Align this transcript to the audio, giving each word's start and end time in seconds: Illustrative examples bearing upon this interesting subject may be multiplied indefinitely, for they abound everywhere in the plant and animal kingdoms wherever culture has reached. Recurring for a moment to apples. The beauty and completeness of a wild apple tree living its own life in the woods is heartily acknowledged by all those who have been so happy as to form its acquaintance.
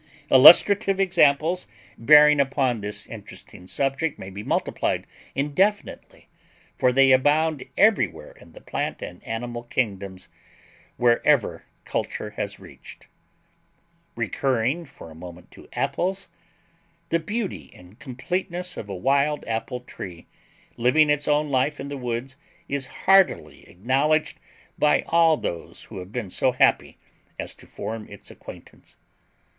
Illustrative 0.31 0.99
examples 0.99 1.67
bearing 1.95 2.39
upon 2.39 2.81
this 2.81 3.05
interesting 3.05 3.67
subject 3.67 4.17
may 4.17 4.31
be 4.31 4.41
multiplied 4.41 5.05
indefinitely, 5.35 6.27
for 6.75 6.91
they 6.91 7.11
abound 7.11 7.63
everywhere 7.77 8.31
in 8.41 8.53
the 8.53 8.61
plant 8.61 9.03
and 9.03 9.23
animal 9.23 9.61
kingdoms 9.61 10.27
wherever 10.97 11.65
culture 11.85 12.31
has 12.31 12.59
reached. 12.59 13.05
Recurring 14.15 14.85
for 14.85 15.11
a 15.11 15.13
moment 15.13 15.51
to 15.51 15.69
apples. 15.73 16.29
The 17.09 17.19
beauty 17.19 17.71
and 17.71 17.99
completeness 17.99 18.77
of 18.77 18.89
a 18.89 18.95
wild 18.95 19.45
apple 19.45 19.81
tree 19.81 20.25
living 20.77 21.11
its 21.11 21.27
own 21.27 21.51
life 21.51 21.79
in 21.79 21.89
the 21.89 21.95
woods 21.95 22.37
is 22.67 22.87
heartily 23.05 23.69
acknowledged 23.69 24.39
by 24.79 25.03
all 25.03 25.37
those 25.37 25.83
who 25.83 25.99
have 25.99 26.11
been 26.11 26.31
so 26.31 26.53
happy 26.53 26.97
as 27.37 27.53
to 27.53 27.67
form 27.67 28.07
its 28.09 28.31
acquaintance. 28.31 28.97